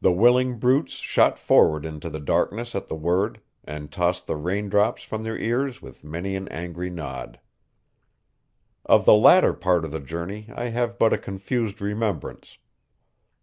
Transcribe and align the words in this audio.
The 0.00 0.10
willing 0.10 0.56
brutes 0.58 0.92
shot 0.94 1.38
forward 1.38 1.84
into 1.84 2.08
the 2.08 2.18
darkness 2.18 2.74
at 2.74 2.86
the 2.86 2.94
word, 2.94 3.42
and 3.62 3.92
tossed 3.92 4.26
the 4.26 4.36
rain 4.36 4.70
drops 4.70 5.02
from 5.02 5.22
their 5.22 5.36
ears 5.36 5.82
with 5.82 6.02
many 6.02 6.34
an 6.34 6.48
angry 6.48 6.88
nod. 6.88 7.38
Of 8.86 9.04
the 9.04 9.12
latter 9.12 9.52
part 9.52 9.84
of 9.84 9.90
the 9.90 10.00
journey 10.00 10.48
I 10.56 10.68
have 10.68 10.98
but 10.98 11.12
a 11.12 11.18
confused 11.18 11.82
remembrance. 11.82 12.56